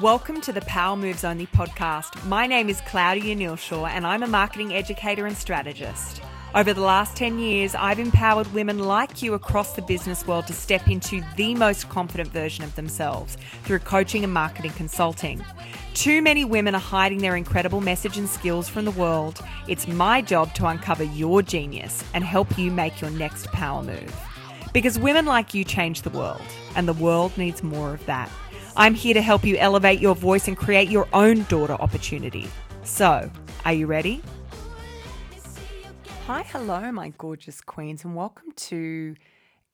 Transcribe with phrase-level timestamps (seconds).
[0.00, 2.26] Welcome to the Power Moves Only podcast.
[2.26, 6.20] My name is Claudia Nealshaw and I'm a marketing educator and strategist.
[6.52, 10.52] Over the last 10 years, I've empowered women like you across the business world to
[10.52, 15.44] step into the most confident version of themselves through coaching and marketing consulting.
[15.94, 19.40] Too many women are hiding their incredible message and skills from the world.
[19.68, 24.12] It's my job to uncover your genius and help you make your next power move.
[24.72, 26.42] Because women like you change the world,
[26.74, 28.28] and the world needs more of that.
[28.76, 32.48] I'm here to help you elevate your voice and create your own daughter opportunity.
[32.82, 33.30] So,
[33.64, 34.20] are you ready?
[36.26, 39.14] Hi, hello, my gorgeous queens, and welcome to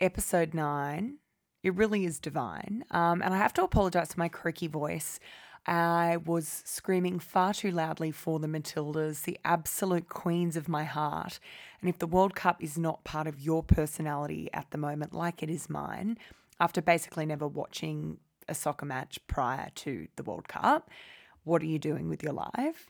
[0.01, 1.17] episode nine.
[1.63, 2.85] It really is divine.
[2.91, 5.19] Um, and I have to apologize for my croaky voice.
[5.67, 11.41] I was screaming far too loudly for the Matildas, the absolute queens of my heart.
[11.81, 15.43] And if the World Cup is not part of your personality at the moment, like
[15.43, 16.19] it is mine,
[16.61, 18.19] after basically never watching
[18.51, 20.91] a soccer match prior to the World Cup.
[21.45, 22.89] What are you doing with your life?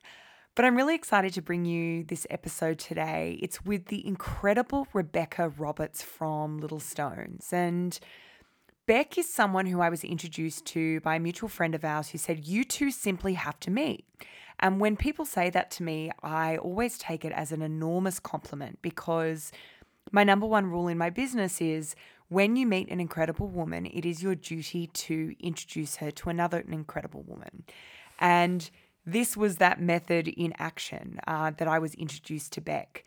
[0.56, 3.39] But I'm really excited to bring you this episode today.
[3.41, 7.48] It's with the incredible Rebecca Roberts from Little Stones.
[7.53, 7.98] And
[8.86, 12.19] Beck is someone who I was introduced to by a mutual friend of ours who
[12.19, 14.05] said, You two simply have to meet.
[14.58, 18.81] And when people say that to me, I always take it as an enormous compliment
[18.83, 19.53] because
[20.11, 21.94] my number one rule in my business is
[22.31, 26.61] when you meet an incredible woman, it is your duty to introduce her to another
[26.61, 27.64] incredible woman.
[28.20, 28.70] And
[29.05, 33.05] this was that method in action uh, that I was introduced to Beck.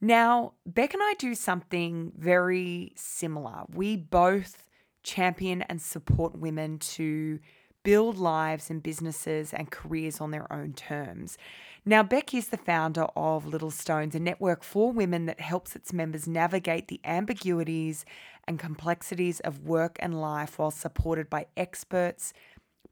[0.00, 3.64] Now, Beck and I do something very similar.
[3.72, 4.64] We both
[5.02, 7.40] champion and support women to
[7.82, 11.38] build lives and businesses and careers on their own terms.
[11.86, 15.92] Now, Beck is the founder of Little Stones, a network for women that helps its
[15.92, 18.04] members navigate the ambiguities
[18.48, 22.32] and complexities of work and life while supported by experts,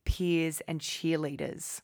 [0.04, 1.80] peers, and cheerleaders.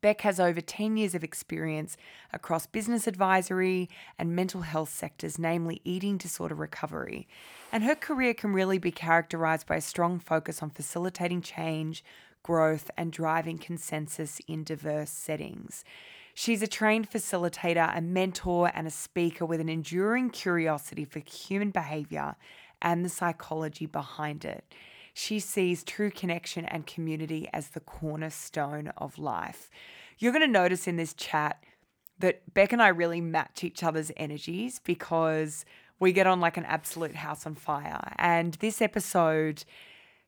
[0.00, 1.96] Beck has over 10 years of experience
[2.32, 7.28] across business advisory and mental health sectors, namely eating disorder recovery.
[7.70, 12.02] And her career can really be characterized by a strong focus on facilitating change,
[12.42, 15.84] growth, and driving consensus in diverse settings.
[16.32, 21.70] She's a trained facilitator, a mentor, and a speaker with an enduring curiosity for human
[21.70, 22.36] behavior
[22.82, 24.64] and the psychology behind it.
[25.12, 29.70] She sees true connection and community as the cornerstone of life.
[30.18, 31.62] You're going to notice in this chat
[32.18, 35.64] that Beck and I really match each other's energies because
[35.98, 38.14] we get on like an absolute house on fire.
[38.16, 39.64] And this episode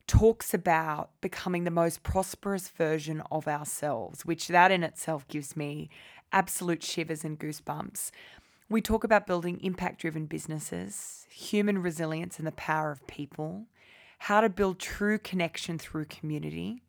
[0.07, 5.89] talks about becoming the most prosperous version of ourselves, which that in itself gives me
[6.33, 8.11] absolute shivers and goosebumps.
[8.72, 13.66] We talk about building impact driven businesses, human resilience and the power of people,
[14.21, 16.82] how to build true connection through community,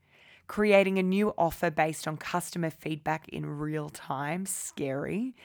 [0.47, 5.35] creating a new offer based on customer feedback in real time, scary,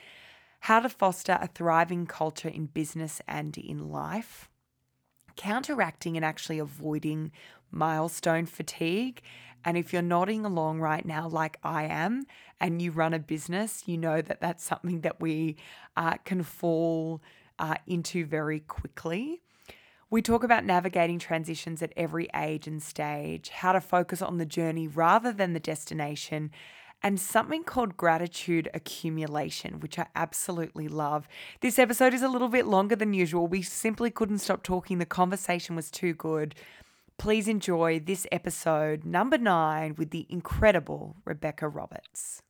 [0.61, 4.47] how to foster a thriving culture in business and in life,
[5.35, 7.33] counteracting and actually avoiding
[7.69, 9.21] milestone fatigue.
[9.65, 12.25] And if you're nodding along right now, like I am,
[12.59, 15.57] and you run a business, you know that that's something that we
[15.95, 17.21] uh, can fall
[17.57, 19.41] uh, into very quickly.
[20.09, 24.45] We talk about navigating transitions at every age and stage, how to focus on the
[24.45, 26.51] journey rather than the destination,
[27.03, 31.27] and something called gratitude accumulation, which I absolutely love.
[31.61, 33.47] This episode is a little bit longer than usual.
[33.47, 36.55] We simply couldn't stop talking, the conversation was too good.
[37.19, 42.41] Please enjoy this episode, number nine, with the incredible Rebecca Roberts.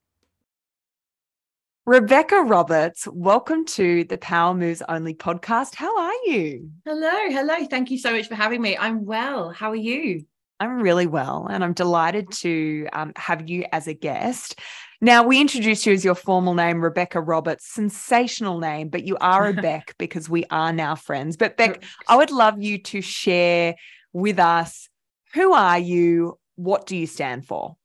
[1.87, 5.73] Rebecca Roberts, welcome to the Power Moves Only podcast.
[5.73, 6.69] How are you?
[6.85, 7.65] Hello, hello.
[7.65, 8.77] Thank you so much for having me.
[8.77, 9.49] I'm well.
[9.49, 10.25] How are you?
[10.59, 14.59] I'm really well, and I'm delighted to um, have you as a guest.
[15.01, 19.47] Now, we introduced you as your formal name, Rebecca Roberts, sensational name, but you are
[19.47, 21.37] a Beck because we are now friends.
[21.37, 23.73] But, Beck, I would love you to share
[24.13, 24.89] with us
[25.33, 26.39] who are you?
[26.55, 27.77] What do you stand for?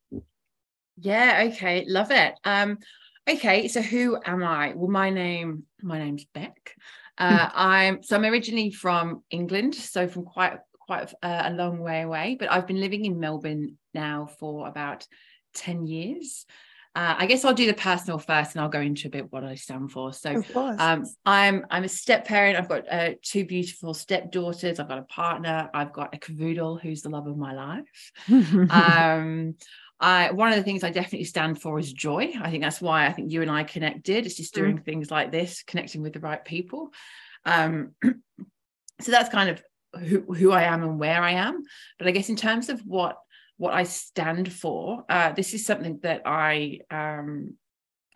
[0.97, 2.35] Yeah, okay, love it.
[2.45, 2.79] Um,
[3.27, 4.75] Okay, so who am I?
[4.77, 6.77] Well, my name, my name's Beck.
[7.17, 12.03] Uh, I'm so I'm originally from England, so from quite quite a, a long way
[12.03, 12.37] away.
[12.39, 15.07] But I've been living in Melbourne now for about
[15.55, 16.45] ten years.
[16.97, 19.43] Uh, I guess I'll do the personal first, and I'll go into a bit what
[19.43, 20.13] I stand for.
[20.13, 22.57] So, um, I'm I'm a step parent.
[22.57, 24.79] I've got uh, two beautiful stepdaughters.
[24.79, 25.69] I've got a partner.
[25.75, 28.13] I've got a cavoodle who's the love of my life.
[28.71, 29.57] um,
[29.99, 32.33] I, one of the things I definitely stand for is joy.
[32.41, 34.27] I think that's why I think you and I connected.
[34.27, 34.85] It's just doing mm.
[34.85, 36.91] things like this, connecting with the right people.
[37.45, 37.95] Um,
[39.01, 39.63] so that's kind of
[40.01, 41.63] who, who I am and where I am.
[41.99, 43.17] But I guess in terms of what
[43.57, 45.05] what I stand for.
[45.09, 47.55] Uh, this is something that I um,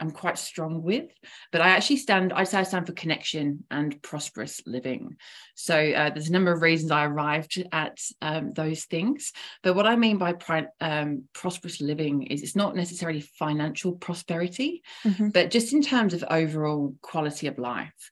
[0.01, 1.11] I'm quite strong with,
[1.51, 5.17] but I actually stand, I say I stand for connection and prosperous living.
[5.55, 9.33] So uh, there's a number of reasons I arrived at um, those things.
[9.63, 14.83] But what I mean by pri- um, prosperous living is it's not necessarily financial prosperity,
[15.05, 15.31] mm-hmm.
[15.31, 18.11] but just in terms of overall quality of life.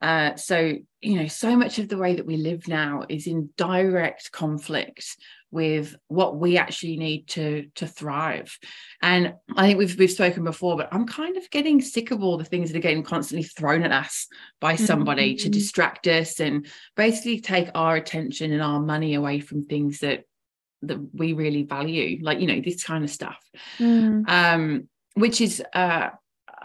[0.00, 3.48] Uh, so, you know, so much of the way that we live now is in
[3.56, 5.16] direct conflict
[5.54, 8.58] with what we actually need to to thrive
[9.02, 12.36] and i think we've we've spoken before but i'm kind of getting sick of all
[12.36, 14.26] the things that are getting constantly thrown at us
[14.60, 15.44] by somebody mm-hmm.
[15.44, 16.66] to distract us and
[16.96, 20.24] basically take our attention and our money away from things that
[20.82, 23.38] that we really value like you know this kind of stuff
[23.78, 24.28] mm.
[24.28, 26.10] um which is uh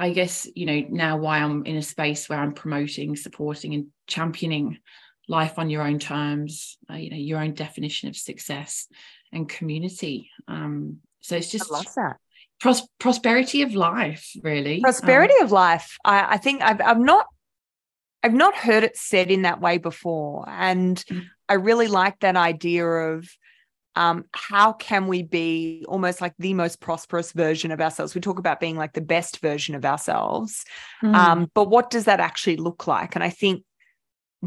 [0.01, 3.87] I guess you know now why I'm in a space where I'm promoting, supporting, and
[4.07, 4.77] championing
[5.29, 8.87] life on your own terms, uh, you know, your own definition of success
[9.31, 10.31] and community.
[10.47, 12.17] Um, so it's just I love that.
[12.59, 14.81] Pros- prosperity of life, really.
[14.81, 15.97] Prosperity um, of life.
[16.03, 17.27] I, I think I've I've not
[18.23, 21.23] I've not heard it said in that way before, and mm.
[21.47, 23.29] I really like that idea of
[23.95, 28.15] um, how can we be almost like the most prosperous version of ourselves?
[28.15, 30.65] We talk about being like the best version of ourselves.
[31.03, 31.15] Mm.
[31.15, 33.15] Um, but what does that actually look like?
[33.15, 33.63] And I think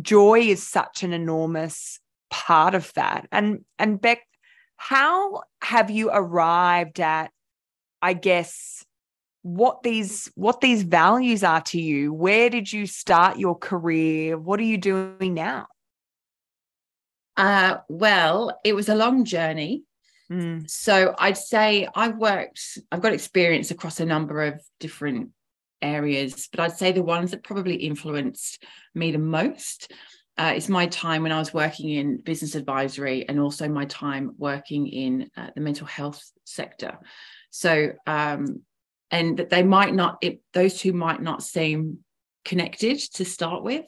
[0.01, 2.01] joy is such an enormous
[2.31, 3.29] part of that.
[3.31, 4.21] And and Beck,
[4.77, 7.31] how have you arrived at,
[8.01, 8.85] I guess,
[9.43, 12.13] what these what these values are to you?
[12.13, 14.39] Where did you start your career?
[14.39, 15.67] What are you doing now?
[17.37, 19.85] Uh, well, it was a long journey.
[20.31, 20.69] Mm.
[20.69, 25.31] So I'd say I've worked, I've got experience across a number of different
[25.83, 28.65] areas, but I'd say the ones that probably influenced
[28.95, 29.93] me the most
[30.39, 34.33] uh, is my time when I was working in business advisory and also my time
[34.39, 36.99] working in uh, the mental health sector.
[37.51, 38.63] So, um,
[39.11, 41.99] and that they might not, it, those two might not seem
[42.45, 43.85] connected to start with.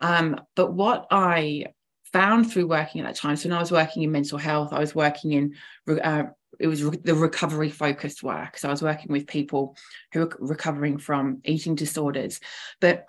[0.00, 1.66] Um, but what I
[2.14, 3.34] found through working at that time.
[3.34, 5.54] So when I was working in mental health, I was working in
[6.02, 6.24] uh,
[6.60, 8.56] it was re- the recovery focused work.
[8.56, 9.76] So I was working with people
[10.12, 12.40] who were recovering from eating disorders.
[12.80, 13.06] But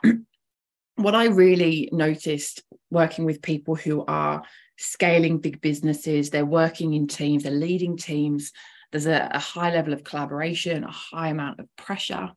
[0.95, 4.43] what I really noticed working with people who are
[4.77, 8.51] scaling big businesses, they're working in teams, they're leading teams.
[8.91, 12.31] There's a, a high level of collaboration, a high amount of pressure.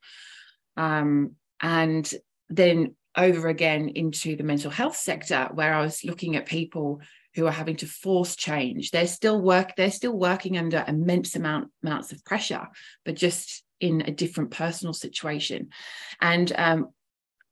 [0.76, 2.10] Um, and
[2.48, 7.00] then over again into the mental health sector where I was looking at people
[7.34, 8.90] who are having to force change.
[8.90, 12.66] They're still work, they're still working under immense amount amounts of pressure,
[13.04, 15.68] but just in a different personal situation.
[16.20, 16.88] And um,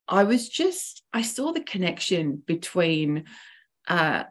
[0.08, 3.24] I was just, I saw the connection between
[3.88, 4.24] uh,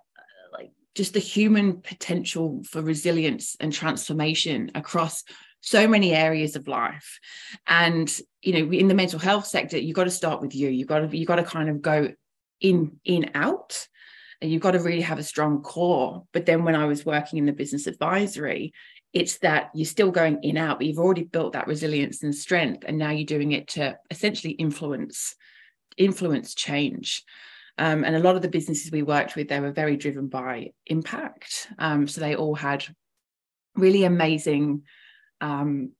[0.51, 5.23] like just the human potential for resilience and transformation across
[5.61, 7.19] so many areas of life
[7.65, 10.87] and you know in the mental health sector you've got to start with you you've
[10.87, 12.13] got to you've got to kind of go
[12.61, 13.87] in in out
[14.41, 16.23] and you've got to really have a strong core.
[16.31, 18.73] But then when i was working in the business advisory
[19.13, 22.83] it's that you're still going in out but you've already built that resilience and strength
[22.85, 25.35] and now you're doing it to essentially influence
[25.97, 27.23] influence change.
[27.77, 30.71] Um, and a lot of the businesses we worked with they were very driven by
[30.85, 31.67] impact.
[31.77, 32.85] Um, so they all had
[33.75, 34.83] really amazing
[35.41, 35.91] um,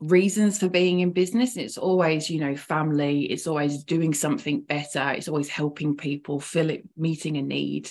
[0.00, 1.56] reasons for being in business.
[1.56, 6.70] It's always, you know, family, it's always doing something better, it's always helping people, fill
[6.70, 7.90] it, meeting a need.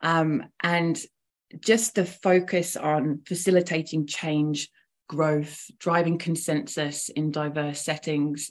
[0.00, 0.98] Um, and
[1.60, 4.68] just the focus on facilitating change,
[5.08, 8.50] growth, driving consensus in diverse settings.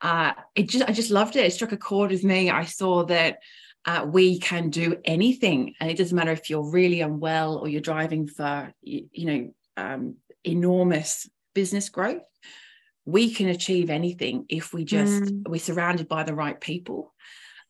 [0.00, 1.44] Uh, it just I just loved it.
[1.44, 2.50] It struck a chord with me.
[2.50, 3.38] I saw that
[3.86, 7.80] uh, we can do anything, and it doesn't matter if you're really unwell or you're
[7.80, 12.22] driving for you, you know um, enormous business growth
[13.04, 15.48] we can achieve anything if we just mm.
[15.48, 17.14] we're surrounded by the right people.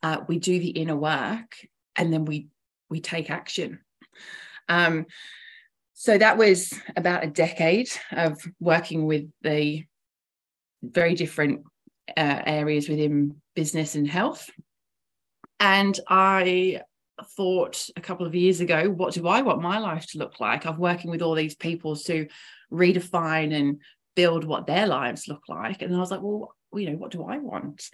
[0.02, 1.56] Uh, we do the inner work
[1.96, 2.48] and then we
[2.88, 3.80] we take action.
[4.68, 5.06] Um,
[5.94, 9.84] so that was about a decade of working with the
[10.82, 11.64] very different
[12.16, 14.48] uh, areas within business and health.
[15.58, 16.80] And i
[17.36, 20.64] thought a couple of years ago what do i want my life to look like?
[20.64, 22.26] I'm working with all these people to
[22.72, 23.80] redefine and
[24.16, 25.82] build what their lives look like.
[25.82, 27.88] And I was like, well, you know, what do I want?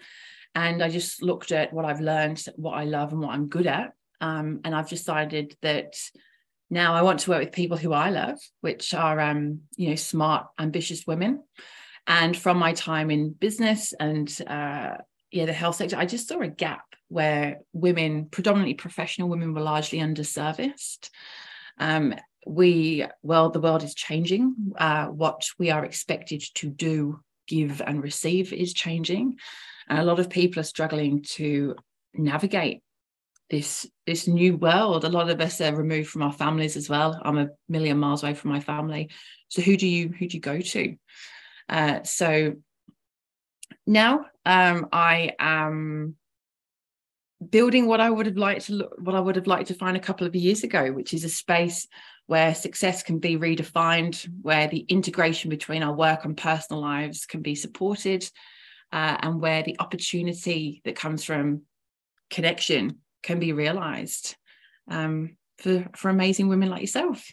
[0.54, 3.66] And I just looked at what I've learned, what I love, and what I'm good
[3.66, 3.92] at.
[4.20, 5.96] Um, and I've decided that
[6.70, 9.94] now I want to work with people who I love, which are, um, you know,
[9.94, 11.42] smart, ambitious women.
[12.06, 14.96] And from my time in business and uh,
[15.30, 19.60] yeah, the health sector, I just saw a gap where women, predominantly professional women, were
[19.60, 21.10] largely underserviced.
[21.78, 22.14] Um,
[22.46, 24.72] we well the world is changing.
[24.78, 29.38] Uh, what we are expected to do give and receive is changing.
[29.88, 31.76] And a lot of people are struggling to
[32.14, 32.82] navigate
[33.50, 35.04] this this new world.
[35.04, 37.20] A lot of us are removed from our families as well.
[37.24, 39.10] I'm a million miles away from my family.
[39.48, 40.96] So who do you who do you go to?
[41.68, 42.54] Uh, so
[43.86, 46.16] now um, i am
[47.50, 49.96] building what i would have liked to look, what i would have liked to find
[49.96, 51.86] a couple of years ago which is a space
[52.26, 57.40] where success can be redefined where the integration between our work and personal lives can
[57.40, 58.28] be supported
[58.92, 61.62] uh, and where the opportunity that comes from
[62.30, 64.36] connection can be realized
[64.88, 67.26] um, for, for amazing women like yourself.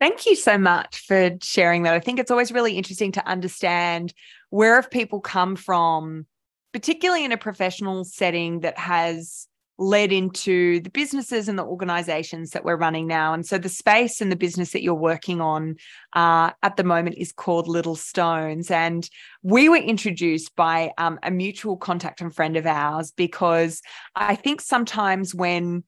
[0.00, 1.94] Thank you so much for sharing that.
[1.94, 4.12] I think it's always really interesting to understand
[4.50, 6.26] where have people come from,
[6.72, 9.46] particularly in a professional setting that has
[9.78, 13.34] led into the businesses and the organizations that we're running now.
[13.34, 15.76] And so the space and the business that you're working on
[16.14, 18.70] uh, at the moment is called Little Stones.
[18.70, 19.08] And
[19.42, 23.82] we were introduced by um, a mutual contact and friend of ours because
[24.14, 25.82] I think sometimes when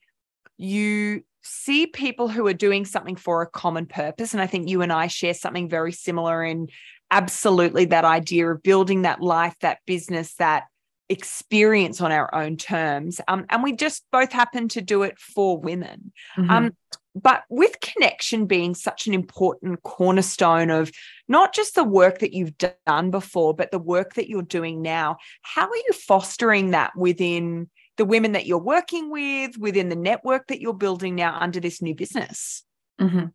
[0.59, 4.83] you see people who are doing something for a common purpose, and I think you
[4.83, 6.69] and I share something very similar in
[7.13, 10.65] absolutely that idea of building that life, that business, that
[11.09, 13.21] experience on our own terms.
[13.29, 16.13] Um, and we just both happen to do it for women.
[16.37, 16.51] Mm-hmm.
[16.51, 16.77] Um,
[17.15, 20.91] but with connection being such an important cornerstone of
[21.29, 25.17] not just the work that you've done before, but the work that you're doing now,
[25.41, 30.49] how are you fostering that within the women that you're working with, within the network
[30.49, 32.63] that you're building now under this new business?
[33.01, 33.27] Mm-hmm.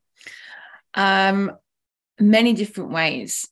[0.94, 1.52] Um,
[2.20, 3.48] many different ways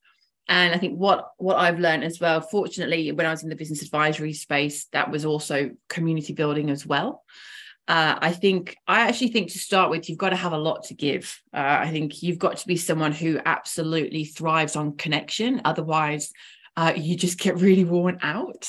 [0.49, 3.55] and i think what what i've learned as well fortunately when i was in the
[3.55, 7.23] business advisory space that was also community building as well.
[7.87, 10.83] Uh, i think i actually think to start with you've got to have a lot
[10.83, 11.39] to give.
[11.53, 15.61] Uh, i think you've got to be someone who absolutely thrives on connection.
[15.63, 16.31] Otherwise
[16.75, 18.67] uh, you just get really worn out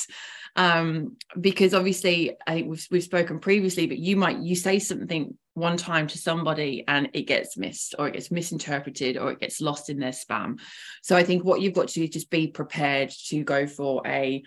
[0.57, 5.37] um, because obviously I think we've, we've spoken previously, but you might you say something
[5.55, 9.61] one time to somebody and it gets missed or it gets misinterpreted or it gets
[9.61, 10.59] lost in their spam.
[11.03, 14.03] So I think what you've got to do is just be prepared to go for
[14.07, 14.43] a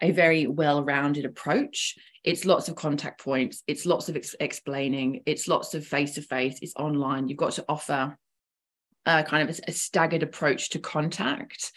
[0.00, 1.96] a very well-rounded approach.
[2.22, 3.64] It's lots of contact points.
[3.66, 5.22] It's lots of ex- explaining.
[5.26, 6.60] It's lots of face-to-face.
[6.62, 7.26] It's online.
[7.26, 8.16] You've got to offer
[9.06, 11.72] uh, kind of a, a staggered approach to contact.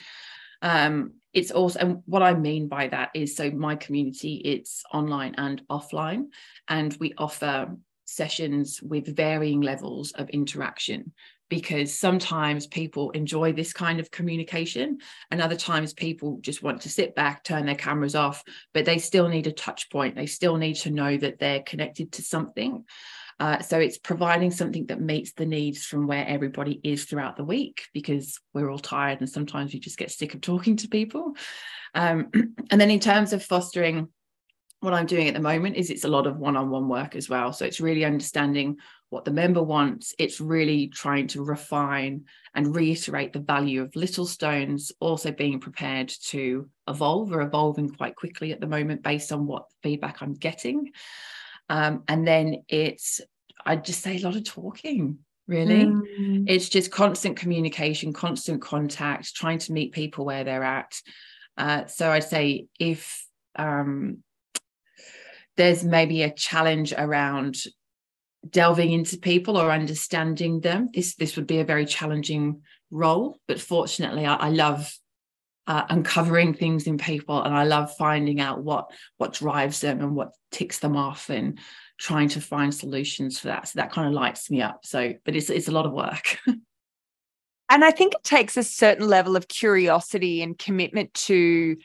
[0.61, 5.33] Um, it's also and what i mean by that is so my community it's online
[5.37, 6.25] and offline
[6.67, 11.13] and we offer sessions with varying levels of interaction
[11.51, 14.97] because sometimes people enjoy this kind of communication
[15.31, 18.41] and other times people just want to sit back turn their cameras off
[18.73, 20.15] but they still need a touch point.
[20.15, 22.85] They still need to know that they're connected to something
[23.39, 27.43] uh, so it's providing something that meets the needs from where everybody is throughout the
[27.43, 31.33] week because we're all tired and sometimes we just get sick of talking to people.
[31.93, 32.29] Um,
[32.71, 34.09] and then in terms of fostering,
[34.81, 37.53] what I'm doing at the moment is it's a lot of one-on-one work as well.
[37.53, 38.77] So it's really understanding
[39.11, 40.15] what the member wants.
[40.17, 46.11] It's really trying to refine and reiterate the value of little stones, also being prepared
[46.29, 50.91] to evolve or evolving quite quickly at the moment based on what feedback I'm getting.
[51.71, 53.21] Um, and then it's,
[53.65, 55.85] I'd just say a lot of talking, really.
[55.85, 56.43] Mm.
[56.45, 60.93] It's just constant communication, constant contact, trying to meet people where they're at.
[61.57, 63.25] Uh, so I'd say if
[63.55, 64.17] um,
[65.55, 67.55] there's maybe a challenge around
[68.49, 73.39] delving into people or understanding them, this this would be a very challenging role.
[73.47, 74.93] But fortunately, I, I love
[75.67, 80.15] uh, uncovering things in people and i love finding out what what drives them and
[80.15, 81.59] what ticks them off and
[81.99, 85.35] trying to find solutions for that so that kind of lights me up so but
[85.35, 89.47] it's it's a lot of work and i think it takes a certain level of
[89.47, 91.77] curiosity and commitment to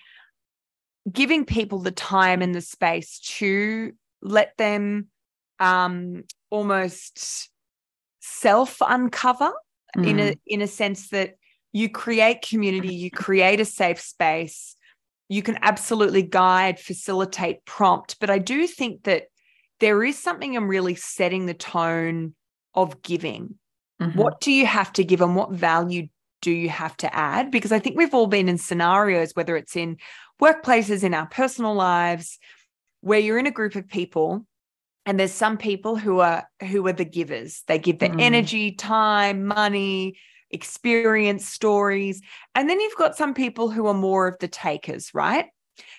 [1.12, 3.92] giving people the time and the space to
[4.22, 5.06] let them
[5.60, 7.50] um almost
[8.20, 9.52] self uncover
[9.96, 10.06] mm.
[10.06, 10.38] in a mm.
[10.46, 11.36] in a sense that
[11.76, 14.76] you create community, you create a safe space,
[15.28, 18.16] you can absolutely guide, facilitate, prompt.
[18.18, 19.24] But I do think that
[19.80, 22.34] there is something in really setting the tone
[22.74, 23.56] of giving.
[24.00, 24.18] Mm-hmm.
[24.18, 26.08] What do you have to give and what value
[26.40, 27.50] do you have to add?
[27.50, 29.98] Because I think we've all been in scenarios, whether it's in
[30.40, 32.38] workplaces, in our personal lives,
[33.02, 34.46] where you're in a group of people
[35.04, 37.64] and there's some people who are who are the givers.
[37.66, 38.20] They give their mm.
[38.20, 40.16] energy, time, money,
[40.50, 42.22] experience stories.
[42.54, 45.46] And then you've got some people who are more of the takers, right?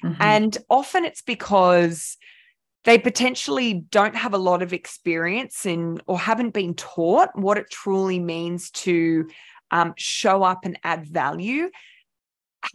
[0.03, 0.21] Mm-hmm.
[0.21, 2.17] And often it's because
[2.83, 7.69] they potentially don't have a lot of experience in or haven't been taught what it
[7.69, 9.27] truly means to
[9.71, 11.69] um, show up and add value.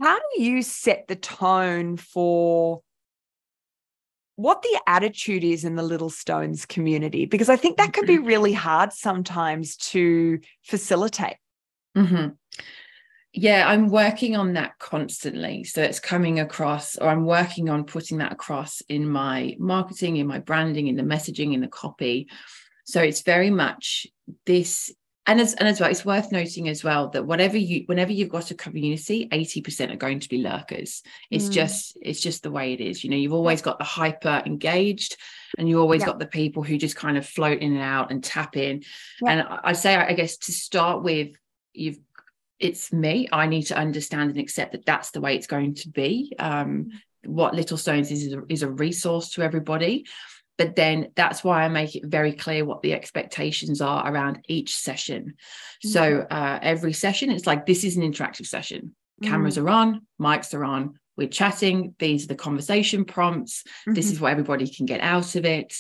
[0.00, 2.82] How do you set the tone for
[4.36, 7.26] what the attitude is in the Little Stones community?
[7.26, 8.26] Because I think that could be mm-hmm.
[8.26, 11.36] really hard sometimes to facilitate.
[11.96, 12.28] Mm-hmm.
[13.34, 15.64] Yeah, I'm working on that constantly.
[15.64, 20.26] So it's coming across, or I'm working on putting that across in my marketing, in
[20.26, 22.28] my branding, in the messaging, in the copy.
[22.84, 24.06] So it's very much
[24.44, 24.92] this
[25.24, 28.28] and as and as well, it's worth noting as well that whatever you whenever you've
[28.28, 31.02] got a community, 80% are going to be lurkers.
[31.30, 31.52] It's mm.
[31.52, 33.04] just it's just the way it is.
[33.04, 35.16] You know, you've always got the hyper engaged
[35.58, 36.06] and you always yeah.
[36.06, 38.82] got the people who just kind of float in and out and tap in.
[39.20, 39.30] Yeah.
[39.30, 41.36] And I say I guess to start with,
[41.74, 41.98] you've
[42.58, 43.28] it's me.
[43.32, 46.32] I need to understand and accept that that's the way it's going to be.
[46.38, 46.92] Um,
[47.24, 47.28] mm.
[47.28, 50.04] what Little Stones is is a, is a resource to everybody
[50.58, 54.76] but then that's why I make it very clear what the expectations are around each
[54.76, 55.34] session.
[55.84, 55.88] Mm-hmm.
[55.88, 58.94] So uh, every session, it's like this is an interactive session.
[59.22, 59.66] Cameras mm-hmm.
[59.66, 61.94] are on, mics are on, we're chatting.
[61.98, 63.62] These are the conversation prompts.
[63.62, 63.94] Mm-hmm.
[63.94, 65.74] This is what everybody can get out of it.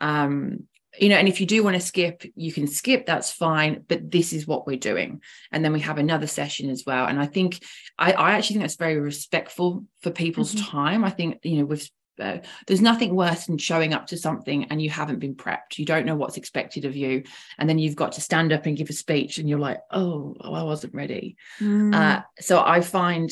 [0.00, 0.68] Um,
[0.98, 3.84] you know, and if you do want to skip, you can skip, that's fine.
[3.88, 5.22] But this is what we're doing.
[5.50, 7.06] And then we have another session as well.
[7.06, 7.62] And I think
[7.98, 10.70] I, I actually think that's very respectful for people's mm-hmm.
[10.70, 11.04] time.
[11.04, 11.88] I think, you know, with
[12.20, 15.84] uh, there's nothing worse than showing up to something and you haven't been prepped you
[15.86, 17.22] don't know what's expected of you
[17.58, 20.36] and then you've got to stand up and give a speech and you're like oh,
[20.42, 21.94] oh i wasn't ready mm.
[21.94, 23.30] uh, so i find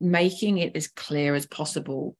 [0.00, 2.16] making it as clear as possible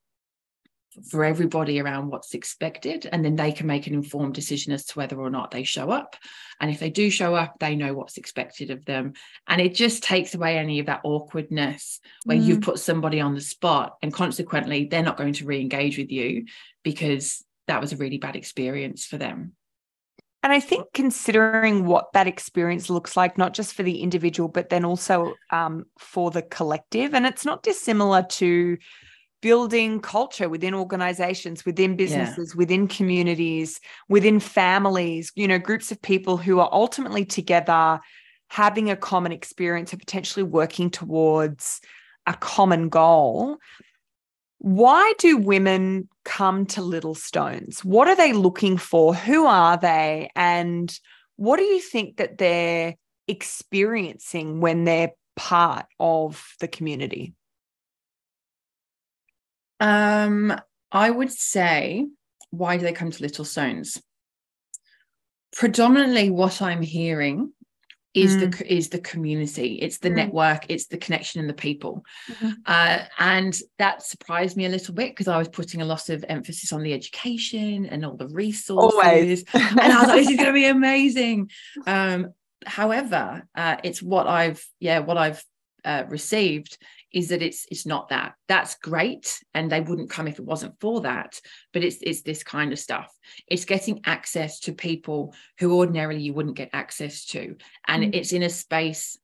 [1.08, 4.98] for everybody around what's expected and then they can make an informed decision as to
[4.98, 6.16] whether or not they show up.
[6.60, 9.14] And if they do show up they know what's expected of them.
[9.46, 12.44] And it just takes away any of that awkwardness where mm.
[12.44, 16.46] you've put somebody on the spot and consequently they're not going to re-engage with you
[16.82, 19.52] because that was a really bad experience for them.
[20.42, 24.70] And I think considering what that experience looks like, not just for the individual, but
[24.70, 28.76] then also um, for the collective, and it's not dissimilar to
[29.42, 32.58] building culture within organizations, within businesses, yeah.
[32.58, 38.00] within communities, within families, you know, groups of people who are ultimately together
[38.48, 41.80] having a common experience and potentially working towards
[42.26, 43.58] a common goal.
[44.58, 47.84] Why do women come to Little Stones?
[47.84, 49.12] What are they looking for?
[49.14, 50.30] Who are they?
[50.36, 50.96] And
[51.36, 52.94] what do you think that they're
[53.26, 57.34] experiencing when they're part of the community?
[59.82, 60.54] Um,
[60.92, 62.06] I would say,
[62.50, 64.00] why do they come to Little Stones?
[65.56, 67.52] Predominantly, what I'm hearing
[68.14, 68.56] is mm.
[68.58, 70.16] the is the community it's the mm.
[70.16, 72.50] network it's the connection and the people mm-hmm.
[72.66, 76.22] uh, and that surprised me a little bit because i was putting a lot of
[76.28, 79.44] emphasis on the education and all the resources Always.
[79.54, 81.50] and i was like this is going to be amazing
[81.86, 82.34] um,
[82.66, 85.42] however uh, it's what i've yeah what i've
[85.84, 86.76] uh, received
[87.12, 88.34] is that it's it's not that.
[88.48, 91.40] That's great and they wouldn't come if it wasn't for that
[91.72, 93.12] but it's it's this kind of stuff.
[93.46, 98.14] It's getting access to people who ordinarily you wouldn't get access to and mm.
[98.14, 99.18] it's in a space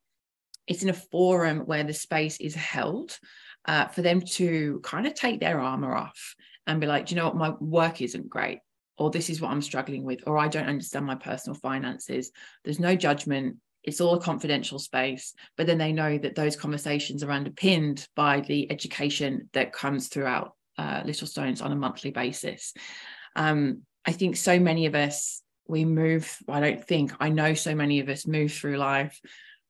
[0.67, 3.19] it's in a forum where the space is held
[3.65, 6.35] uh, for them to kind of take their armor off
[6.67, 7.37] and be like do you know what?
[7.37, 8.61] My work isn't great
[8.99, 12.33] or this is what i'm struggling with or i don't understand my personal finances.
[12.65, 13.57] There's no judgment
[13.89, 18.41] it's all a confidential space but then they know that those conversations are underpinned by
[18.41, 22.75] the education that comes throughout uh, little stones on a monthly basis.
[23.35, 27.75] Um, i think so many of us we move i don't think i know so
[27.75, 29.21] many of us move through life.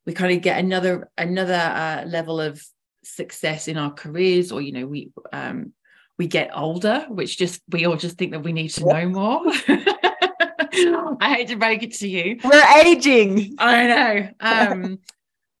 [0.05, 2.61] We kind of get another another uh, level of
[3.03, 5.73] success in our careers or you know we um,
[6.17, 9.43] we get older which just we all just think that we need to know more
[11.21, 12.39] I hate to break it to you.
[12.43, 13.55] We're aging.
[13.57, 14.29] I know.
[14.39, 14.99] Um,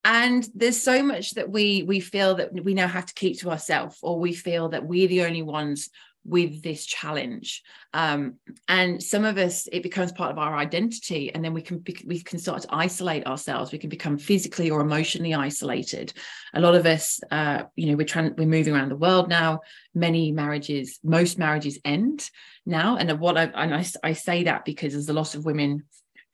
[0.03, 3.51] and there's so much that we we feel that we now have to keep to
[3.51, 5.89] ourselves, or we feel that we're the only ones
[6.25, 7.63] with this challenge.
[7.93, 8.35] Um,
[8.67, 12.19] and some of us it becomes part of our identity and then we can we
[12.19, 13.71] can start to isolate ourselves.
[13.71, 16.13] We can become physically or emotionally isolated.
[16.53, 19.61] A lot of us uh, you know we're trying we're moving around the world now.
[19.95, 22.29] Many marriages most marriages end
[22.65, 22.97] now.
[22.97, 25.83] And what I and I, I say that because there's a lot of women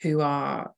[0.02, 0.74] who are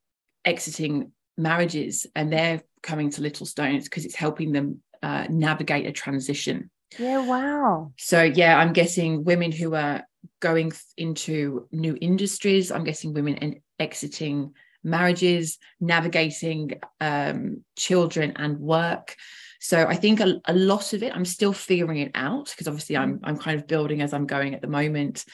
[0.45, 5.91] exiting marriages and they're coming to little stones because it's helping them uh, navigate a
[5.91, 7.91] transition yeah, wow.
[7.97, 10.03] So, yeah, I'm guessing women who are
[10.39, 12.71] going into new industries.
[12.71, 19.15] I'm guessing women and exiting marriages, navigating um, children and work.
[19.59, 22.95] So I think a, a, lot of it, I'm still figuring it out because obviously
[22.95, 25.25] I'm I'm kind of building as I'm going at the moment.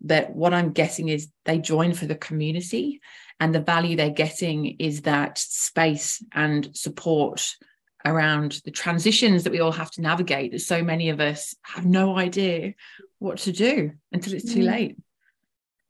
[0.00, 3.00] But what I'm guessing is they join for the community
[3.38, 7.54] and the value they're getting is that space and support
[8.06, 11.84] around the transitions that we all have to navigate that so many of us have
[11.84, 12.74] no idea
[13.18, 14.70] what to do until it's too mm.
[14.70, 14.96] late.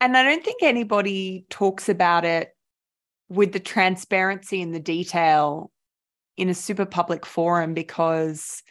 [0.01, 2.55] And I don't think anybody talks about it
[3.29, 5.71] with the transparency and the detail
[6.37, 8.63] in a super public forum because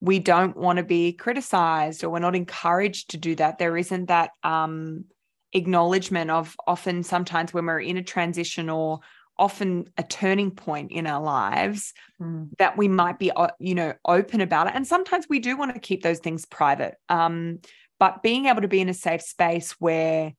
[0.00, 3.58] we don't want to be criticized or we're not encouraged to do that.
[3.58, 5.04] There isn't that um,
[5.52, 9.00] acknowledgement of often sometimes when we're in a transition or
[9.38, 12.48] often a turning point in our lives mm.
[12.58, 15.72] that we might be uh, you know open about it and sometimes we do want
[15.72, 17.58] to keep those things private um,
[17.98, 20.32] but being able to be in a safe space where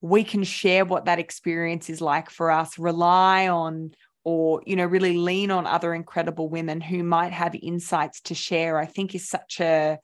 [0.00, 3.90] we can share what that experience is like for us rely on
[4.24, 8.78] or you know really lean on other incredible women who might have insights to share
[8.78, 9.98] i think is such a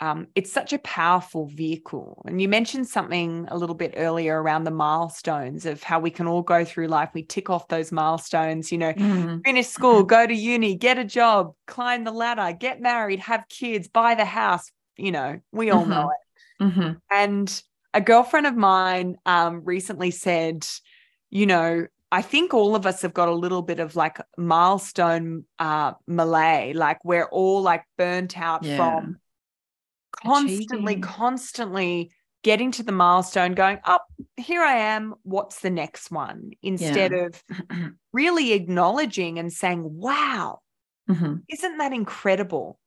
[0.00, 2.22] um, it's such a powerful vehicle.
[2.26, 6.26] And you mentioned something a little bit earlier around the milestones of how we can
[6.26, 7.10] all go through life.
[7.14, 9.38] We tick off those milestones, you know, mm-hmm.
[9.44, 13.88] finish school, go to uni, get a job, climb the ladder, get married, have kids,
[13.88, 14.70] buy the house.
[14.96, 15.90] You know, we all mm-hmm.
[15.90, 16.64] know it.
[16.64, 16.92] Mm-hmm.
[17.10, 20.66] And a girlfriend of mine um, recently said,
[21.30, 25.44] you know, I think all of us have got a little bit of like milestone
[25.58, 28.76] uh, malay, like we're all like burnt out yeah.
[28.76, 29.18] from
[30.24, 31.00] constantly, Achieving.
[31.00, 32.10] constantly
[32.42, 35.14] getting to the milestone, going, up, oh, here I am.
[35.22, 36.52] What's the next one?
[36.62, 37.26] Instead yeah.
[37.26, 37.42] of
[38.12, 40.60] really acknowledging and saying, wow,
[41.08, 41.36] mm-hmm.
[41.48, 42.78] isn't that incredible?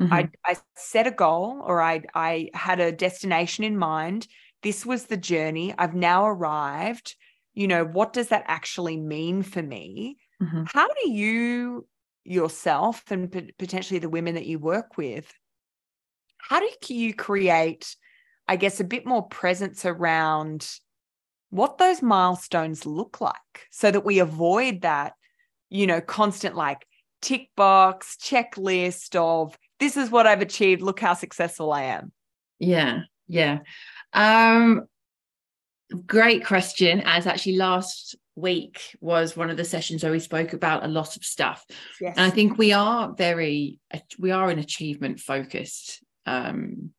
[0.00, 0.12] Mm-hmm.
[0.12, 4.26] I, I set a goal or I, I had a destination in mind.
[4.62, 5.74] This was the journey.
[5.76, 7.16] I've now arrived.
[7.52, 10.16] You know, what does that actually mean for me?
[10.42, 10.64] Mm-hmm.
[10.66, 11.86] How do you
[12.24, 15.30] yourself and potentially the women that you work with
[16.48, 17.96] how do you create,
[18.48, 20.68] I guess, a bit more presence around
[21.50, 23.36] what those milestones look like
[23.70, 25.14] so that we avoid that,
[25.68, 26.86] you know, constant like
[27.20, 30.82] tick box checklist of this is what I've achieved.
[30.82, 32.12] Look how successful I am.
[32.58, 33.00] Yeah.
[33.26, 33.58] Yeah.
[34.12, 34.86] Um,
[36.06, 37.02] great question.
[37.04, 41.16] As actually last week was one of the sessions where we spoke about a lot
[41.16, 41.64] of stuff.
[42.00, 42.14] Yes.
[42.16, 43.78] And I think we are very,
[44.18, 46.90] we are an achievement focused um,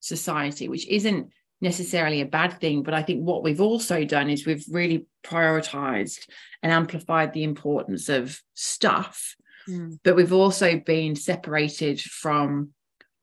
[0.00, 2.82] society, which isn't necessarily a bad thing.
[2.82, 6.28] But I think what we've also done is we've really prioritized
[6.62, 9.36] and amplified the importance of stuff.
[9.68, 9.98] Mm.
[10.02, 12.70] But we've also been separated from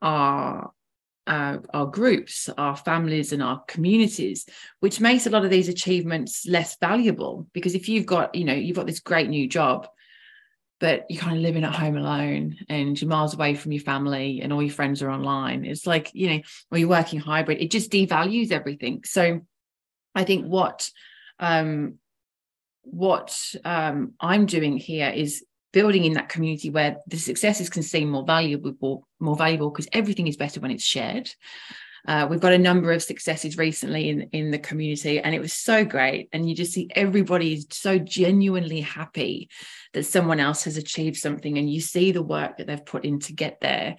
[0.01, 0.71] our
[1.25, 4.45] uh, our groups, our families, and our communities,
[4.81, 7.47] which makes a lot of these achievements less valuable.
[7.53, 9.87] Because if you've got, you know, you've got this great new job,
[10.83, 14.41] but you're kind of living at home alone and you're miles away from your family
[14.41, 15.63] and all your friends are online.
[15.63, 19.05] It's like, you know, or you're working hybrid, it just devalues everything.
[19.05, 19.39] So
[20.13, 20.89] I think what
[21.39, 21.99] um
[22.81, 28.09] what um I'm doing here is building in that community where the successes can seem
[28.09, 31.29] more valuable more valuable because everything is better when it's shared
[32.07, 35.53] uh, we've got a number of successes recently in, in the community, and it was
[35.53, 36.29] so great.
[36.33, 39.49] And you just see everybody is so genuinely happy
[39.93, 43.19] that someone else has achieved something, and you see the work that they've put in
[43.21, 43.95] to get there.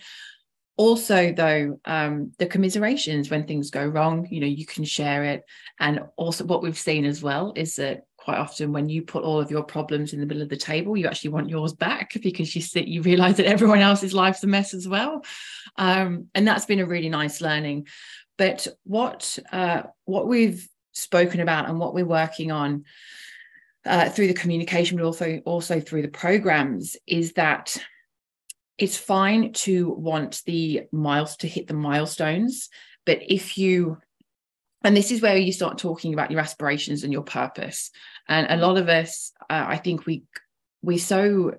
[0.77, 5.45] Also, though, um, the commiserations when things go wrong, you know, you can share it.
[5.79, 9.39] And also, what we've seen as well is that quite often when you put all
[9.39, 12.57] of your problems in the middle of the table you actually want yours back because
[12.57, 15.23] you sit you realize that everyone else's life's a mess as well.
[15.77, 17.87] Um, and that's been a really nice learning.
[18.39, 22.85] But what uh, what we've spoken about and what we're working on
[23.85, 27.77] uh, through the communication but also also through the programs is that
[28.79, 32.71] it's fine to want the miles to hit the milestones.
[33.05, 33.99] But if you
[34.85, 37.90] and this is where you start talking about your aspirations and your purpose.
[38.29, 40.25] And a lot of us uh, i think we
[40.83, 41.55] we so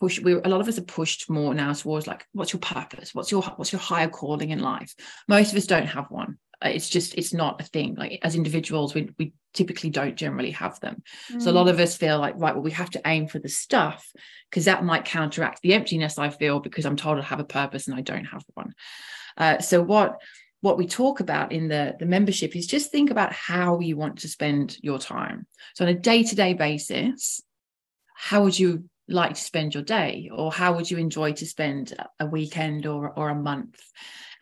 [0.00, 3.14] push we a lot of us are pushed more now towards like what's your purpose?
[3.14, 4.94] What's your what's your higher calling in life?
[5.28, 6.38] Most of us don't have one.
[6.64, 7.94] Uh, it's just it's not a thing.
[7.94, 11.02] Like as individuals we, we typically don't generally have them.
[11.32, 11.42] Mm.
[11.42, 11.70] so a lot mm.
[11.70, 14.06] of us feel like right well we have to aim for the stuff
[14.48, 17.88] because that might counteract the emptiness i feel because i'm told i have a purpose
[17.88, 18.72] and i don't have one.
[19.36, 20.20] Uh, so what
[20.60, 24.18] what we talk about in the, the membership is just think about how you want
[24.18, 25.46] to spend your time.
[25.74, 27.40] So, on a day to day basis,
[28.14, 30.30] how would you like to spend your day?
[30.32, 33.80] Or how would you enjoy to spend a weekend or, or a month?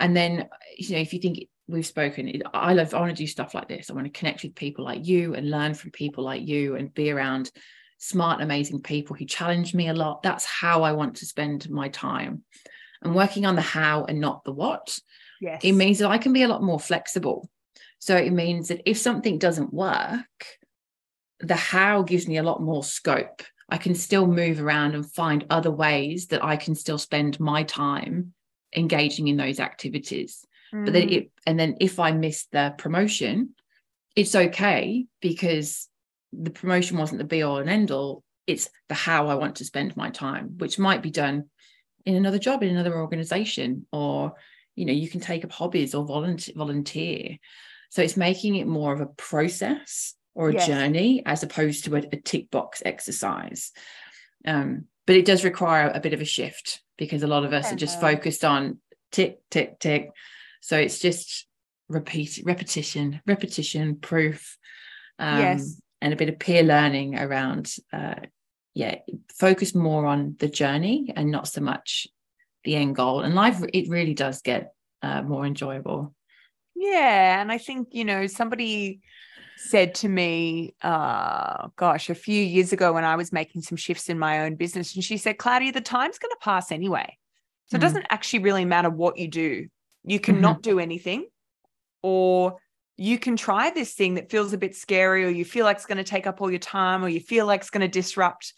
[0.00, 3.26] And then, you know, if you think we've spoken, I love, I want to do
[3.26, 3.90] stuff like this.
[3.90, 6.92] I want to connect with people like you and learn from people like you and
[6.92, 7.50] be around
[7.98, 10.22] smart, amazing people who challenge me a lot.
[10.22, 12.44] That's how I want to spend my time.
[13.02, 14.98] And working on the how and not the what
[15.40, 15.60] Yes.
[15.62, 17.48] It means that I can be a lot more flexible.
[17.98, 20.26] So it means that if something doesn't work,
[21.40, 23.42] the how gives me a lot more scope.
[23.68, 27.64] I can still move around and find other ways that I can still spend my
[27.64, 28.32] time
[28.74, 30.44] engaging in those activities.
[30.72, 30.84] Mm.
[30.84, 33.50] But then it, and then if I miss the promotion,
[34.16, 35.88] it's okay because
[36.32, 38.22] the promotion wasn't the be all and end all.
[38.46, 41.44] It's the how I want to spend my time, which might be done
[42.06, 44.34] in another job in another organization, or
[44.78, 46.54] you know, you can take up hobbies or volunteer.
[46.56, 47.38] volunteer.
[47.90, 50.66] So it's making it more of a process or a yes.
[50.66, 53.72] journey as opposed to a, a tick box exercise.
[54.46, 57.72] Um, but it does require a bit of a shift because a lot of us
[57.72, 58.78] are just focused on
[59.10, 60.10] tick, tick, tick.
[60.60, 61.46] So it's just
[61.88, 64.58] repeat, repetition, repetition, proof,
[65.18, 65.80] um, yes.
[66.00, 67.74] and a bit of peer learning around.
[67.92, 68.14] Uh,
[68.74, 68.96] yeah,
[69.34, 72.06] focus more on the journey and not so much
[72.64, 73.20] the end goal.
[73.20, 76.14] And life, it really does get uh, more enjoyable.
[76.74, 79.00] Yeah, and I think you know somebody
[79.56, 84.08] said to me, uh, gosh, a few years ago when I was making some shifts
[84.08, 87.18] in my own business, and she said, Claudia, the time's going to pass anyway.
[87.66, 87.78] So mm.
[87.78, 89.66] it doesn't actually really matter what you do.
[90.04, 90.42] You can mm-hmm.
[90.42, 91.26] not do anything,
[92.02, 92.58] or
[92.96, 95.86] you can try this thing that feels a bit scary, or you feel like it's
[95.86, 98.54] going to take up all your time, or you feel like it's going to disrupt,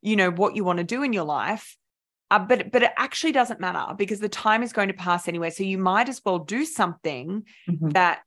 [0.00, 1.76] you know, what you want to do in your life.
[2.30, 5.50] Uh, but but it actually doesn't matter because the time is going to pass anyway.
[5.50, 7.88] So you might as well do something mm-hmm.
[7.90, 8.20] that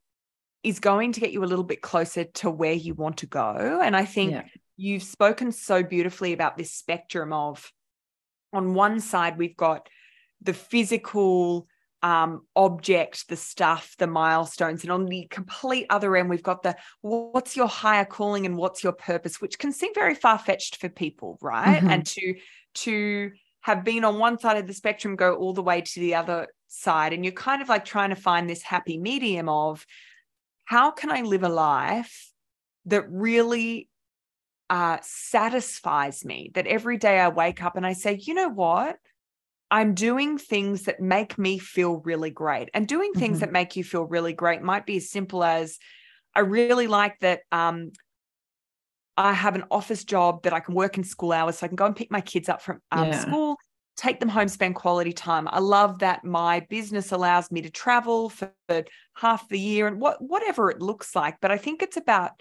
[0.63, 3.81] is going to get you a little bit closer to where you want to go.
[3.83, 4.43] And I think yeah.
[4.77, 7.71] you've spoken so beautifully about this spectrum of
[8.53, 9.89] on one side, we've got
[10.41, 11.67] the physical
[12.01, 14.83] um, object, the stuff, the milestones.
[14.83, 18.83] And on the complete other end, we've got the what's your higher calling and what's
[18.83, 21.77] your purpose, which can seem very far fetched for people, right?
[21.77, 21.89] Mm-hmm.
[21.89, 22.35] And to,
[22.75, 23.31] to,
[23.63, 26.47] have been on one side of the spectrum go all the way to the other
[26.67, 29.85] side and you're kind of like trying to find this happy medium of
[30.65, 32.29] how can I live a life
[32.85, 33.89] that really
[34.69, 36.51] uh, satisfies me?
[36.53, 38.97] That every day I wake up and I say, you know what?
[39.71, 42.69] I'm doing things that make me feel really great.
[42.73, 43.45] And doing things mm-hmm.
[43.45, 45.79] that make you feel really great might be as simple as
[46.35, 47.91] I really like that um,
[49.15, 51.75] I have an office job that I can work in school hours so I can
[51.75, 53.19] go and pick my kids up from um, yeah.
[53.19, 53.57] school
[53.95, 55.47] take them home, spend quality time.
[55.49, 58.51] I love that my business allows me to travel for
[59.15, 61.37] half the year and what whatever it looks like.
[61.41, 62.31] But I think it's about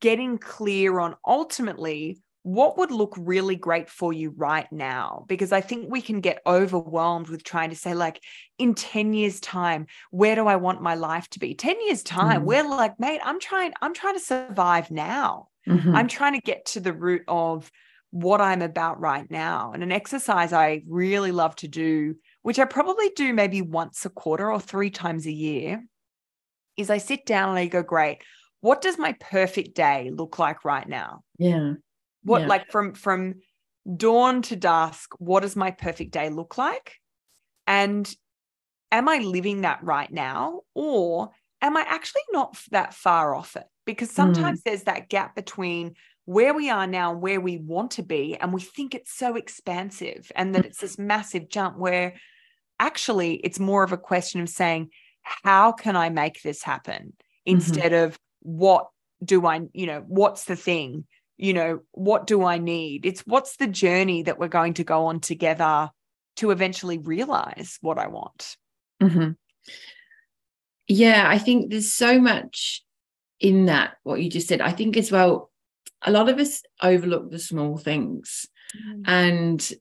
[0.00, 5.60] getting clear on ultimately what would look really great for you right now because i
[5.60, 8.20] think we can get overwhelmed with trying to say like
[8.58, 12.42] in 10 years time where do i want my life to be 10 years time
[12.42, 15.94] mm we're like mate i'm trying i'm trying to survive now mm-hmm.
[15.94, 17.70] i'm trying to get to the root of
[18.12, 19.72] what I'm about right now.
[19.72, 24.10] And an exercise I really love to do, which I probably do maybe once a
[24.10, 25.82] quarter or three times a year,
[26.76, 28.18] is I sit down and I go, great,
[28.60, 31.22] what does my perfect day look like right now?
[31.38, 31.72] Yeah.
[32.22, 32.48] What yeah.
[32.48, 33.36] like from from
[33.96, 36.96] dawn to dusk, what does my perfect day look like?
[37.66, 38.14] And
[38.92, 40.60] am I living that right now?
[40.74, 41.30] Or
[41.62, 43.66] am I actually not that far off it?
[43.84, 44.64] Because sometimes mm.
[44.64, 48.36] there's that gap between where we are now and where we want to be.
[48.36, 52.14] And we think it's so expansive and that it's this massive jump where
[52.78, 54.90] actually it's more of a question of saying,
[55.22, 57.56] how can I make this happen mm-hmm.
[57.56, 58.04] instead mm-hmm.
[58.04, 58.88] of what
[59.24, 61.06] do I, you know, what's the thing?
[61.38, 63.04] You know, what do I need?
[63.04, 65.90] It's what's the journey that we're going to go on together
[66.36, 68.56] to eventually realize what I want.
[69.02, 69.32] Mm-hmm.
[70.88, 72.82] Yeah, I think there's so much
[73.42, 74.60] in that, what you just said.
[74.60, 75.50] I think as well,
[76.00, 78.46] a lot of us overlook the small things.
[78.88, 79.02] Mm.
[79.06, 79.72] And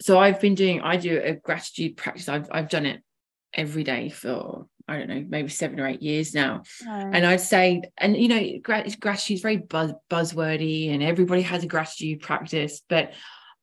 [0.00, 2.28] so I've been doing, I do a gratitude practice.
[2.28, 3.02] I've, I've done it
[3.52, 6.62] every day for, I don't know, maybe seven or eight years now.
[6.86, 7.10] Oh.
[7.12, 11.68] And I'd say, and you know, gratitude is very buzz, buzzwordy and everybody has a
[11.68, 12.82] gratitude practice.
[12.88, 13.12] But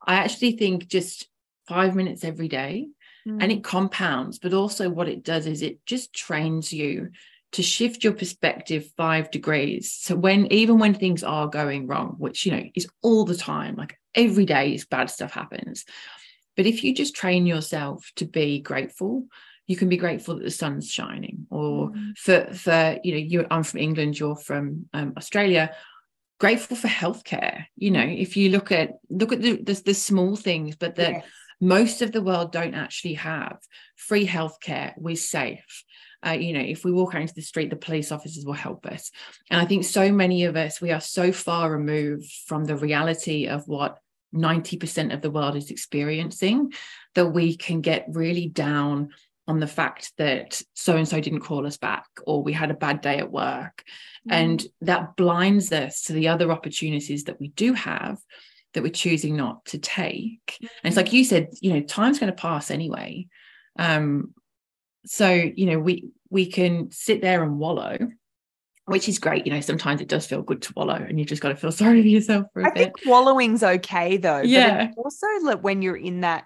[0.05, 1.27] I actually think just
[1.67, 2.87] five minutes every day
[3.27, 3.37] mm.
[3.41, 4.37] and it compounds.
[4.37, 7.09] But also, what it does is it just trains you
[7.53, 9.91] to shift your perspective five degrees.
[9.91, 13.75] So when even when things are going wrong, which you know is all the time,
[13.75, 15.85] like every day is bad stuff happens.
[16.57, 19.25] But if you just train yourself to be grateful,
[19.67, 21.47] you can be grateful that the sun's shining.
[21.49, 22.17] Or mm.
[22.17, 25.75] for for you know, you I'm from England, you're from um, Australia.
[26.39, 27.65] Grateful for healthcare.
[27.77, 31.11] You know, if you look at look at the the, the small things, but that
[31.11, 31.25] yes.
[31.61, 33.57] most of the world don't actually have
[33.95, 34.93] free healthcare.
[34.97, 35.83] We're safe
[36.25, 38.85] uh, you know, if we walk out into the street, the police officers will help
[38.85, 39.11] us.
[39.49, 43.47] And I think so many of us, we are so far removed from the reality
[43.47, 43.99] of what
[44.33, 46.73] 90% of the world is experiencing
[47.15, 49.09] that we can get really down
[49.47, 52.75] on the fact that so and so didn't call us back or we had a
[52.75, 53.83] bad day at work
[54.27, 54.31] mm.
[54.31, 58.17] and that blinds us to the other opportunities that we do have
[58.73, 60.69] that we're choosing not to take mm.
[60.83, 61.13] and it's like mm.
[61.13, 63.27] you said you know time's going to pass anyway
[63.77, 64.33] um
[65.05, 67.97] so you know we we can sit there and wallow
[68.85, 69.45] which is great.
[69.45, 71.71] You know, sometimes it does feel good to wallow and you just got to feel
[71.83, 72.77] sorry for yourself for a I bit.
[72.77, 74.41] think wallowing's okay though.
[74.41, 74.91] Yeah.
[74.97, 76.45] also like when you're in that,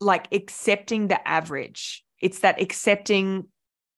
[0.00, 3.46] like accepting the average, it's that accepting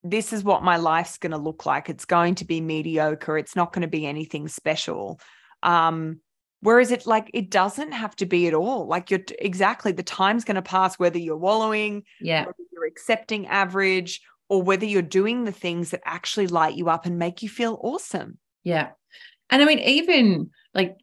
[0.04, 1.88] this is what my life's going to look like.
[1.88, 3.38] It's going to be mediocre.
[3.38, 5.18] It's not going to be anything special.
[5.62, 6.20] Um,
[6.60, 8.86] whereas it like it doesn't have to be at all.
[8.86, 14.22] Like you're exactly the time's going to pass whether you're wallowing, yeah, you're accepting average
[14.48, 17.78] or whether you're doing the things that actually light you up and make you feel
[17.82, 18.38] awesome.
[18.62, 18.90] Yeah.
[19.50, 20.96] And I mean, even like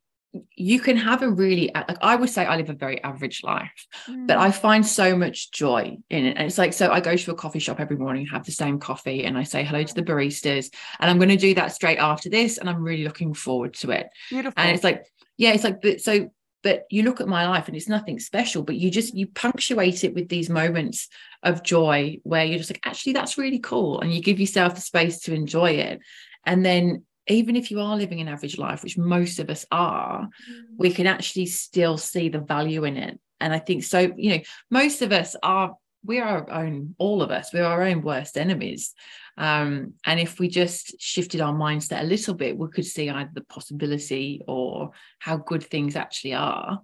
[0.56, 3.88] you can have a really like I would say I live a very average life,
[4.08, 4.26] mm.
[4.28, 6.38] but I find so much joy in it.
[6.38, 8.80] And it's like so I go to a coffee shop every morning, have the same
[8.80, 10.74] coffee, and I say hello to the baristas.
[11.00, 13.92] And I'm going to do that straight after this, and I'm really looking forward to
[13.92, 14.08] it.
[14.30, 14.54] Beautiful.
[14.58, 15.06] And it's like,
[15.38, 16.32] yeah, it's like but so
[16.64, 20.04] but you look at my life and it's nothing special but you just you punctuate
[20.04, 21.10] it with these moments
[21.44, 24.82] of joy where you're just like actually that's really cool and you give yourself the
[24.82, 26.00] space to enjoy it.
[26.46, 30.24] And then even if you are living an average life which most of us are
[30.24, 30.62] mm.
[30.78, 33.20] we can actually still see the value in it.
[33.40, 34.40] And i think so you know
[34.72, 38.94] most of us are we're our own all of us we're our own worst enemies
[39.38, 43.32] um, and if we just shifted our mindset a little bit, we could see either
[43.34, 46.82] the possibility or how good things actually are.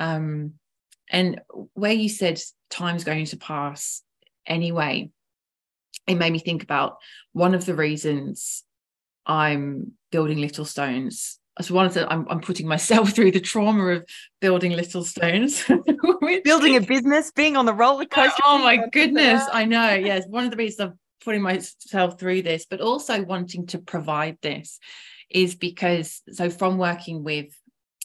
[0.00, 0.54] Um,
[1.10, 1.40] and
[1.74, 4.02] where you said time's going to pass
[4.46, 5.10] anyway,
[6.06, 6.98] it made me think about
[7.32, 8.64] one of the reasons
[9.24, 11.38] I'm building Little Stones.
[11.58, 14.04] As one of the I'm, I'm putting myself through the trauma of
[14.40, 15.64] building little stones.
[16.44, 18.42] Building a business being on the roller coaster.
[18.44, 20.24] oh my goodness i know yes.
[20.28, 24.78] One of the reasons i've putting myself through this, but also wanting to provide this
[25.30, 27.46] is because so from working with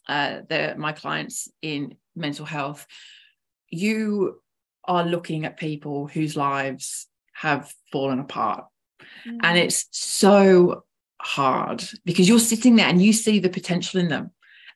[0.07, 2.85] uh, the my clients in mental health,
[3.69, 4.41] you
[4.85, 8.65] are looking at people whose lives have fallen apart.
[9.25, 9.39] Mm.
[9.41, 10.83] And it's so
[11.21, 14.31] hard because you're sitting there and you see the potential in them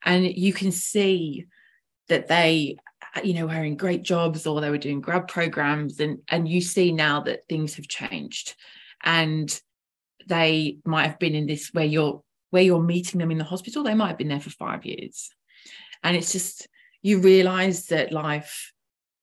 [0.05, 1.45] and you can see
[2.07, 2.77] that they
[3.23, 6.91] you know wearing great jobs or they were doing grad programs and and you see
[6.91, 8.55] now that things have changed.
[9.03, 9.59] And
[10.27, 13.83] they might have been in this where you're where you're meeting them in the hospital
[13.83, 15.29] they might have been there for five years.
[16.03, 16.67] And it's just
[17.01, 18.73] you realize that life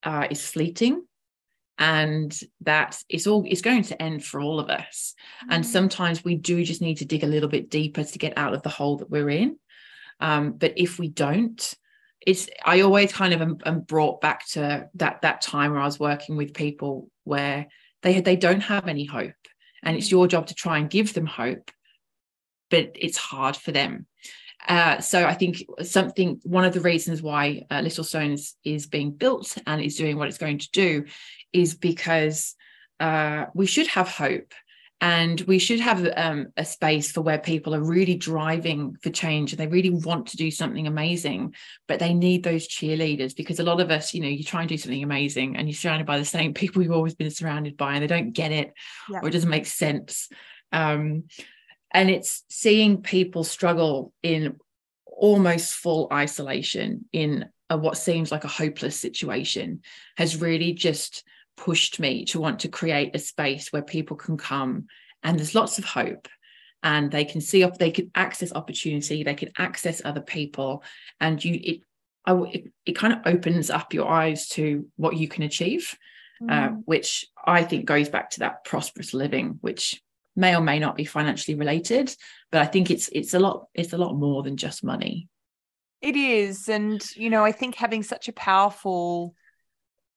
[0.03, 1.03] uh, is fleeting
[1.77, 5.13] and that it's all it's going to end for all of us.
[5.43, 5.53] Mm-hmm.
[5.53, 8.53] and sometimes we do just need to dig a little bit deeper to get out
[8.53, 9.57] of the hole that we're in.
[10.19, 11.75] Um, but if we don't
[12.25, 15.85] it's I always kind of am, am, brought back to that that time where I
[15.85, 17.67] was working with people where
[18.01, 19.33] they they don't have any hope,
[19.83, 21.71] and it's your job to try and give them hope,
[22.69, 24.07] but it's hard for them.
[24.67, 29.11] Uh, so I think something one of the reasons why uh, Little Stones is being
[29.11, 31.05] built and is doing what it's going to do
[31.53, 32.55] is because
[32.99, 34.53] uh, we should have hope
[35.01, 39.51] and we should have um, a space for where people are really driving for change
[39.51, 41.53] and they really want to do something amazing
[41.87, 44.69] but they need those cheerleaders because a lot of us you know you try and
[44.69, 47.93] do something amazing and you're surrounded by the same people you've always been surrounded by
[47.93, 48.73] and they don't get it
[49.09, 49.19] yeah.
[49.21, 50.29] or it doesn't make sense
[50.71, 51.23] um,
[51.93, 54.57] and it's seeing people struggle in
[55.05, 59.81] almost full isolation in a, what seems like a hopeless situation
[60.17, 61.23] has really just
[61.57, 64.87] pushed me to want to create a space where people can come
[65.23, 66.27] and there's lots of hope
[66.83, 70.83] and they can see up they can access opportunity they can access other people
[71.19, 71.81] and you it
[72.27, 75.95] I, it, it kind of opens up your eyes to what you can achieve
[76.41, 76.67] uh, mm.
[76.67, 80.01] uh, which i think goes back to that prosperous living which
[80.35, 82.15] may or may not be financially related
[82.51, 85.27] but i think it's it's a lot it's a lot more than just money
[86.01, 89.33] it is and you know i think having such a powerful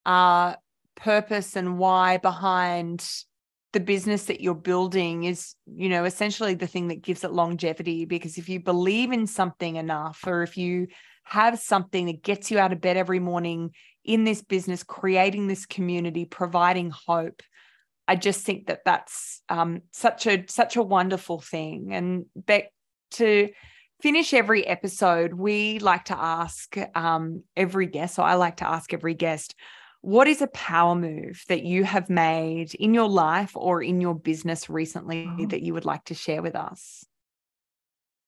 [0.04, 0.54] uh
[0.98, 3.08] purpose and why behind
[3.72, 8.04] the business that you're building is you know essentially the thing that gives it longevity.
[8.04, 10.88] Because if you believe in something enough or if you
[11.24, 13.70] have something that gets you out of bed every morning
[14.04, 17.42] in this business creating this community providing hope
[18.06, 21.92] i just think that that's um, such a such a wonderful thing.
[21.92, 22.72] And beck
[23.12, 23.50] to
[24.02, 28.94] finish every episode we like to ask um, every guest so i like to ask
[28.94, 29.54] every guest
[30.00, 34.14] what is a power move that you have made in your life or in your
[34.14, 35.46] business recently oh.
[35.46, 37.04] that you would like to share with us?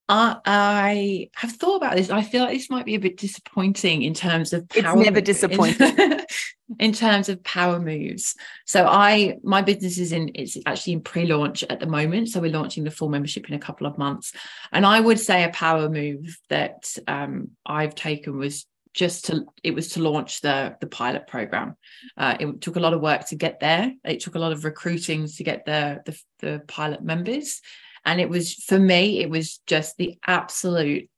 [0.09, 2.11] Uh, I have thought about this.
[2.11, 4.97] I feel like this might be a bit disappointing in terms of power.
[4.97, 6.21] It's never disappointing.
[6.79, 8.35] in terms of power moves.
[8.67, 12.29] So I my business is in it's actually in pre-launch at the moment.
[12.29, 14.33] So we're launching the full membership in a couple of months.
[14.73, 19.75] And I would say a power move that um, I've taken was just to it
[19.75, 21.77] was to launch the the pilot program.
[22.17, 23.93] Uh, it took a lot of work to get there.
[24.05, 27.61] It took a lot of recruiting to get the the, the pilot members.
[28.05, 31.09] And it was for me, it was just the absolute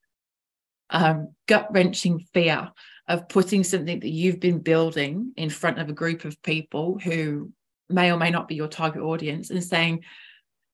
[0.89, 2.71] um, gut wrenching fear
[3.07, 7.51] of putting something that you've been building in front of a group of people who
[7.89, 10.03] may or may not be your target audience and saying,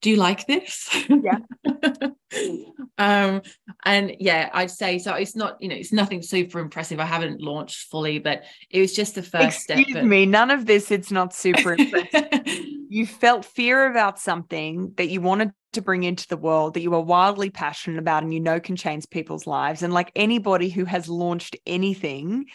[0.02, 0.90] do you like this?
[1.10, 1.40] Yeah.
[2.98, 3.42] um,
[3.86, 5.14] and yeah, I'd say so.
[5.14, 7.00] It's not, you know, it's nothing super impressive.
[7.00, 10.06] I haven't launched fully, but it was just the first Excuse step.
[10.06, 12.28] me, none of this, it's not super impressive.
[12.90, 16.94] you felt fear about something that you wanted to bring into the world that you
[16.96, 19.84] are wildly passionate about and you know can change people's lives.
[19.84, 22.46] And like anybody who has launched anything,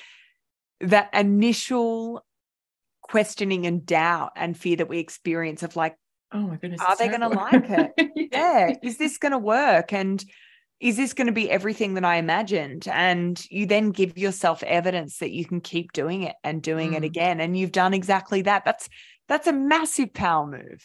[0.81, 2.25] that initial
[3.03, 5.97] questioning and doubt and fear that we experience of like,
[6.35, 8.29] oh my goodness, are they going to like it?
[8.33, 8.75] yeah.
[8.83, 9.93] Is this going to work?
[9.93, 10.23] And
[10.81, 12.87] is this going to be everything that I imagined?
[12.89, 17.03] And you then give yourself evidence that you can keep doing it and doing it
[17.03, 17.07] Mm.
[17.07, 17.41] again.
[17.41, 18.65] And you've done exactly that.
[18.65, 18.89] That's
[19.29, 20.85] that's a massive power move.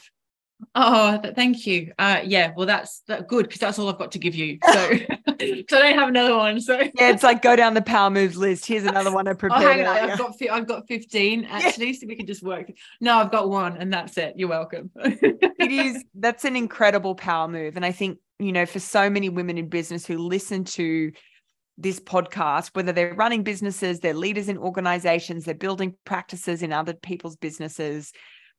[0.76, 1.94] Oh, th- thank you.
[1.98, 4.60] Uh, yeah, well, that's that good because that's all I've got to give you.
[4.72, 4.90] So,
[5.26, 6.60] because I don't have another one.
[6.60, 8.66] So, Yeah, it's like go down the power moves list.
[8.66, 9.86] Here's another one I oh, prepared.
[9.86, 10.10] hang on.
[10.12, 12.72] I've got I've got fifteen actually, so we can just work.
[13.00, 14.34] No, I've got one, and that's it.
[14.36, 14.92] You're welcome.
[14.96, 19.30] it is that's an incredible power move and i think you know for so many
[19.30, 21.12] women in business who listen to
[21.78, 26.94] this podcast whether they're running businesses they're leaders in organizations they're building practices in other
[26.94, 28.12] people's businesses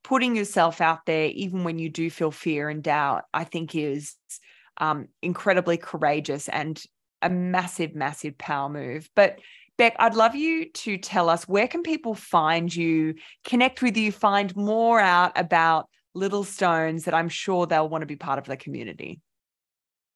[0.03, 4.14] putting yourself out there even when you do feel fear and doubt i think is
[4.78, 6.82] um, incredibly courageous and
[7.20, 9.38] a massive massive power move but
[9.80, 14.12] Beck, I'd love you to tell us where can people find you, connect with you,
[14.12, 18.44] find more out about Little Stones that I'm sure they'll want to be part of
[18.44, 19.20] the community.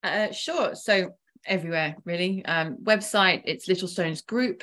[0.03, 0.75] Uh, sure.
[0.75, 1.13] So
[1.47, 2.45] everywhere, really.
[2.45, 4.63] Um, website, it's Little Stones Group.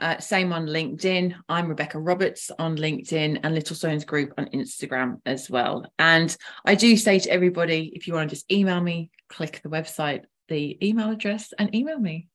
[0.00, 1.34] Uh, same on LinkedIn.
[1.48, 5.86] I'm Rebecca Roberts on LinkedIn and Little Stones Group on Instagram as well.
[5.98, 9.68] And I do say to everybody, if you want to just email me, click the
[9.68, 12.28] website, the email address, and email me.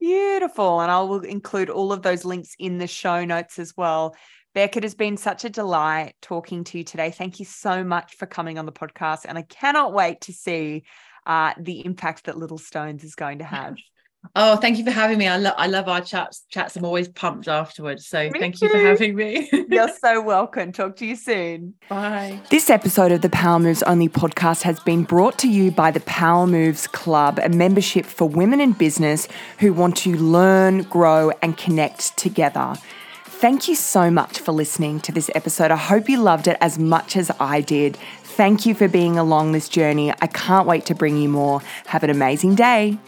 [0.00, 0.80] Beautiful.
[0.80, 4.14] And I will include all of those links in the show notes as well.
[4.54, 7.10] Beck, it has been such a delight talking to you today.
[7.10, 9.24] Thank you so much for coming on the podcast.
[9.24, 10.84] And I cannot wait to see
[11.26, 13.76] uh, the impact that Little Stones is going to have.
[14.36, 15.26] Oh, thank you for having me.
[15.26, 16.44] I love I love our chats.
[16.50, 16.76] Chats.
[16.76, 18.06] I'm always pumped afterwards.
[18.06, 19.48] So Me thank you for having me.
[19.68, 20.72] You're so welcome.
[20.72, 21.74] Talk to you soon.
[21.88, 22.40] Bye.
[22.50, 26.00] This episode of the Power Moves Only podcast has been brought to you by the
[26.00, 31.56] Power Moves Club, a membership for women in business who want to learn, grow, and
[31.56, 32.74] connect together.
[33.24, 35.70] Thank you so much for listening to this episode.
[35.70, 37.96] I hope you loved it as much as I did.
[38.24, 40.12] Thank you for being along this journey.
[40.20, 41.62] I can't wait to bring you more.
[41.86, 42.98] Have an amazing day.